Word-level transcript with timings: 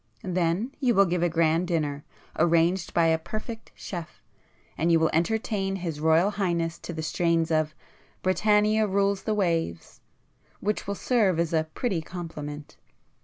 Then 0.23 0.71
you 0.79 0.95
will 0.95 1.05
give 1.05 1.21
a 1.21 1.29
grand 1.29 1.67
dinner, 1.67 2.03
arranged 2.39 2.91
by 2.91 3.05
a 3.05 3.19
perfect 3.19 3.71
chef,—and 3.75 4.91
you 4.91 4.99
will 4.99 5.11
entertain 5.13 5.75
His 5.75 5.99
Royal 5.99 6.31
Highness 6.31 6.79
to 6.79 6.91
the 6.91 7.03
strains 7.03 7.51
of 7.51 7.75
'Britannia 8.23 8.87
rules 8.87 9.21
the 9.25 9.35
waves,' 9.35 10.01
which 10.59 10.87
will 10.87 10.95
serve 10.95 11.39
as 11.39 11.53
a 11.53 11.65
pretty 11.75 12.01
compliment. 12.01 12.77